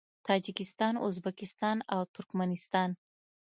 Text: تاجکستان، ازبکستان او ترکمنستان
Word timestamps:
تاجکستان، 0.27 0.93
ازبکستان 1.07 1.77
او 1.93 2.01
ترکمنستان 2.13 2.89